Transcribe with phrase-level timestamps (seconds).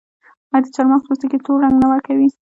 [0.53, 2.27] آیا د چارمغز پوستکي تور رنګ نه ورکوي؟